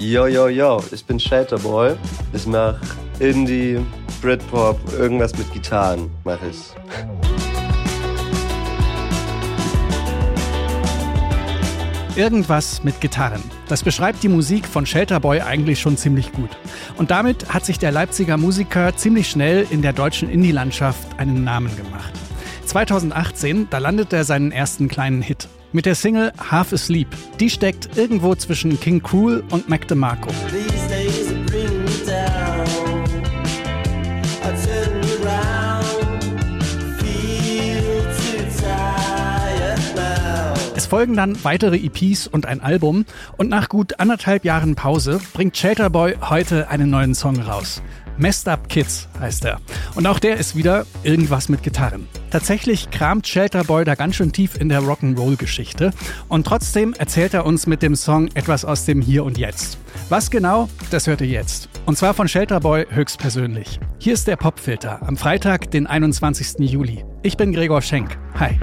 [0.00, 1.94] Yo, yo, yo, ich bin Shelterboy.
[2.32, 2.74] Ich mach
[3.18, 3.78] Indie,
[4.22, 6.56] Britpop, irgendwas mit Gitarren mache ich.
[12.16, 13.42] Irgendwas mit Gitarren.
[13.68, 16.56] Das beschreibt die Musik von Shelterboy eigentlich schon ziemlich gut.
[16.96, 21.76] Und damit hat sich der Leipziger Musiker ziemlich schnell in der deutschen Indie-Landschaft einen Namen
[21.76, 22.14] gemacht.
[22.64, 25.46] 2018, da landet er seinen ersten kleinen Hit.
[25.72, 27.06] Mit der Single Half Asleep.
[27.38, 30.30] Die steckt irgendwo zwischen King Cruel und Mac DeMarco.
[40.74, 43.04] Es folgen dann weitere EPs und ein Album
[43.36, 47.80] und nach gut anderthalb Jahren Pause bringt Shelterboy heute einen neuen Song raus.
[48.20, 49.60] Messed Up Kids heißt er.
[49.94, 52.06] Und auch der ist wieder irgendwas mit Gitarren.
[52.30, 55.92] Tatsächlich kramt Shelterboy da ganz schön tief in der Rock'n'Roll-Geschichte.
[56.28, 59.78] Und trotzdem erzählt er uns mit dem Song etwas aus dem Hier und Jetzt.
[60.10, 61.70] Was genau, das hört ihr jetzt.
[61.86, 63.80] Und zwar von Shelterboy höchstpersönlich.
[63.98, 66.70] Hier ist der Popfilter am Freitag, den 21.
[66.70, 67.04] Juli.
[67.22, 68.18] Ich bin Gregor Schenk.
[68.38, 68.58] Hi.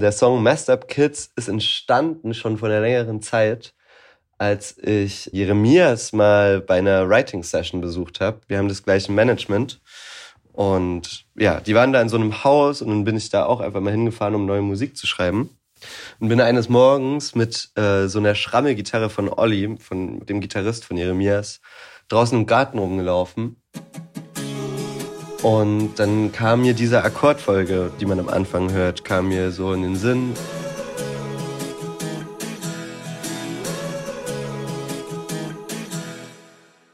[0.00, 3.74] Der Song Messed Up Kids ist entstanden schon vor einer längeren Zeit,
[4.38, 8.40] als ich Jeremias mal bei einer Writing Session besucht habe.
[8.48, 9.82] Wir haben das gleiche Management.
[10.52, 13.60] Und ja, die waren da in so einem Haus und dann bin ich da auch
[13.60, 15.50] einfach mal hingefahren, um neue Musik zu schreiben.
[16.18, 20.96] Und bin eines Morgens mit äh, so einer Schrammelgitarre von Olli, von dem Gitarrist von
[20.96, 21.60] Jeremias,
[22.08, 23.62] draußen im Garten rumgelaufen.
[25.42, 29.80] Und dann kam mir diese Akkordfolge, die man am Anfang hört, kam mir so in
[29.80, 30.34] den Sinn.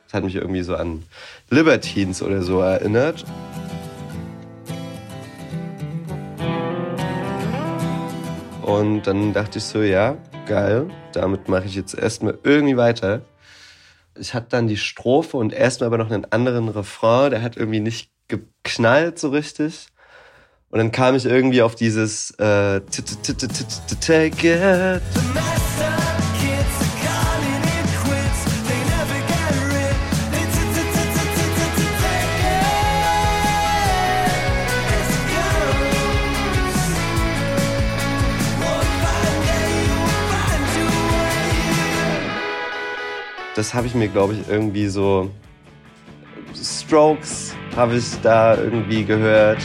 [0.06, 1.02] Das hat mich irgendwie so an
[1.50, 3.24] Libertines oder so erinnert.
[8.62, 10.16] Und dann dachte ich so, ja,
[10.46, 13.22] geil, damit mache ich jetzt erstmal irgendwie weiter.
[14.18, 17.80] Ich hatte dann die Strophe und erstmal aber noch einen anderen Refrain, der hat irgendwie
[17.80, 19.88] nicht geknallt so richtig.
[20.70, 22.80] Und dann kam ich irgendwie auf dieses äh,
[24.00, 25.02] Take it.
[43.54, 45.30] Das habe ich mir, glaube ich, irgendwie so
[46.54, 49.58] Strokes habe ich da irgendwie gehört.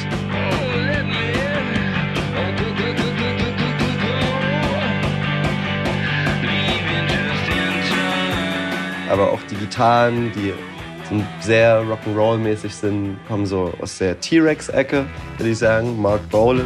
[9.10, 10.54] Aber auch die Gitarren, die
[11.10, 15.06] sind sehr Rock'n'Roll-mäßig sind, kommen so aus der T-Rex-Ecke,
[15.38, 16.66] würde ich sagen, Mark Bolan.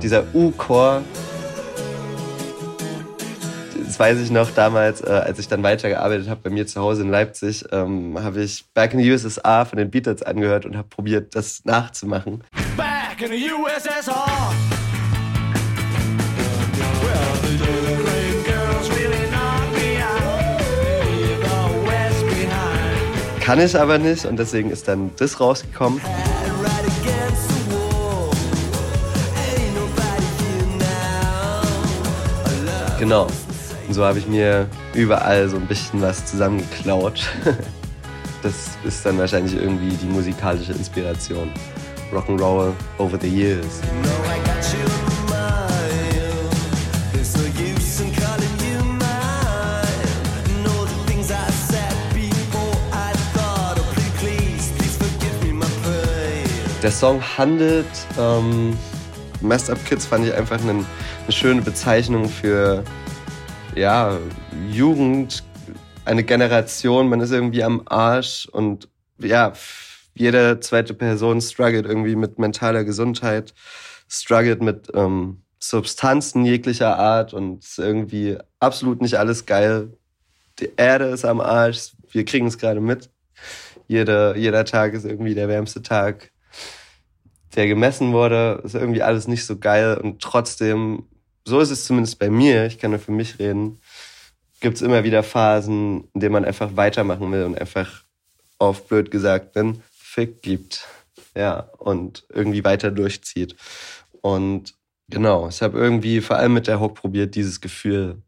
[0.00, 1.02] Dieser U-Chor,
[3.96, 7.00] das weiß ich noch damals, äh, als ich dann weitergearbeitet habe bei mir zu Hause
[7.00, 10.86] in Leipzig, ähm, habe ich Back in the USSR von den Beatles angehört und habe
[10.88, 12.44] probiert, das nachzumachen.
[12.76, 14.52] Back in the USSR.
[23.40, 26.02] Kann ich aber nicht und deswegen ist dann das rausgekommen.
[32.98, 33.28] Genau.
[33.96, 37.22] So habe ich mir überall so ein bisschen was zusammengeklaut.
[38.42, 38.52] Das
[38.84, 41.50] ist dann wahrscheinlich irgendwie die musikalische Inspiration.
[42.12, 43.80] Rock'n'Roll over the years.
[56.82, 57.86] Der Song handelt,
[58.20, 58.76] ähm,
[59.40, 60.84] Messed Up Kids fand ich einfach einen,
[61.24, 62.84] eine schöne Bezeichnung für
[63.76, 64.18] ja,
[64.70, 65.44] Jugend,
[66.04, 68.88] eine Generation, man ist irgendwie am Arsch und
[69.18, 69.52] ja,
[70.14, 73.52] jede zweite Person struggelt irgendwie mit mentaler Gesundheit,
[74.08, 79.92] struggelt mit ähm, Substanzen jeglicher Art und irgendwie absolut nicht alles geil.
[80.58, 83.10] Die Erde ist am Arsch, wir kriegen es gerade mit.
[83.88, 86.30] Jeder, jeder Tag ist irgendwie der wärmste Tag,
[87.54, 88.62] der gemessen wurde.
[88.64, 91.04] Ist irgendwie alles nicht so geil und trotzdem
[91.46, 93.80] so ist es zumindest bei mir, ich kann nur für mich reden,
[94.60, 98.04] gibt es immer wieder Phasen, in denen man einfach weitermachen will und einfach
[98.58, 100.86] auf blöd gesagt einen Fick gibt.
[101.34, 103.56] Ja, und irgendwie weiter durchzieht.
[104.20, 104.76] Und
[105.08, 108.22] Genau, ich habe irgendwie vor allem mit der Hook probiert, dieses Gefühl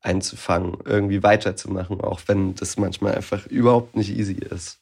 [0.00, 4.78] einzufangen, irgendwie weiterzumachen, auch wenn das manchmal einfach überhaupt nicht easy ist.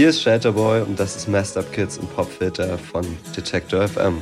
[0.00, 3.04] Hier ist Shelterboy und das ist Messed Up Kids im Popfilter von
[3.36, 4.16] Detector FM.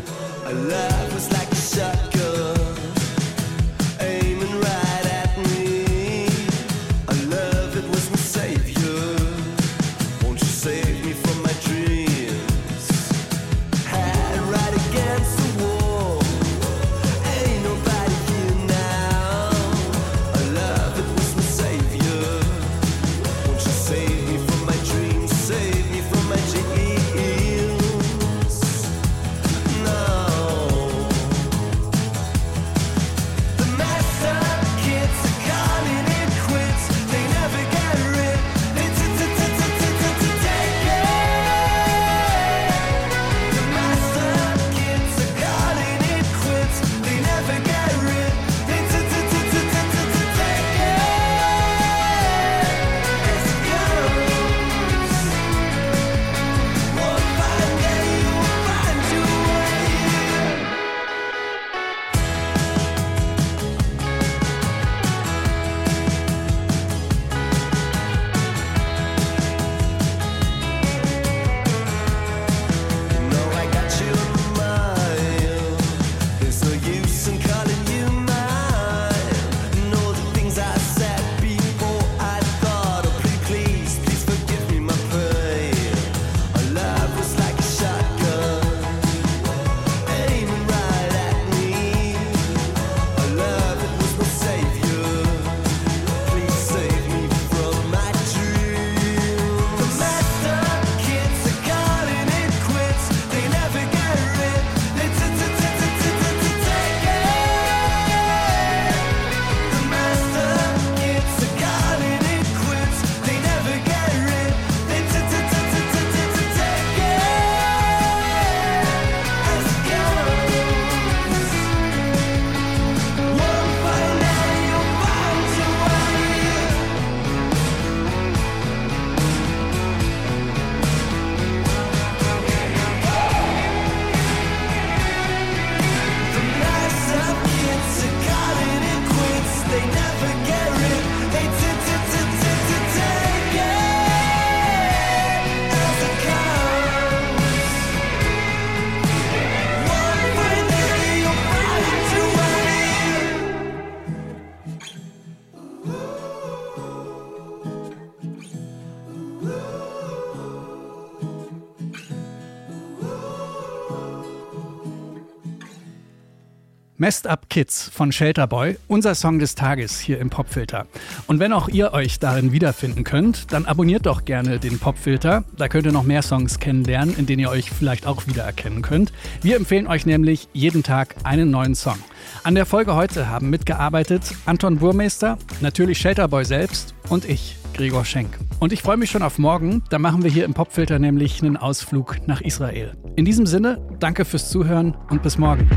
[167.00, 170.89] Messed Up Kids von Shelterboy, unser Song des Tages hier im Popfilter.
[171.29, 175.45] Und wenn auch ihr euch darin wiederfinden könnt, dann abonniert doch gerne den Popfilter.
[175.56, 179.12] Da könnt ihr noch mehr Songs kennenlernen, in denen ihr euch vielleicht auch wiedererkennen könnt.
[179.43, 181.99] Wir empfehlen euch nämlich jeden Tag einen neuen Song.
[182.43, 188.37] An der Folge heute haben mitgearbeitet Anton Burmeister, natürlich Shelterboy selbst und ich, Gregor Schenk.
[188.60, 189.82] Und ich freue mich schon auf morgen.
[189.88, 192.96] Da machen wir hier im Popfilter nämlich einen Ausflug nach Israel.
[193.14, 195.70] In diesem Sinne, danke fürs Zuhören und bis morgen.